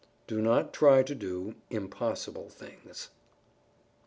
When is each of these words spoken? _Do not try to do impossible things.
_Do 0.27 0.41
not 0.41 0.73
try 0.73 1.03
to 1.03 1.13
do 1.13 1.53
impossible 1.69 2.49
things. 2.49 3.09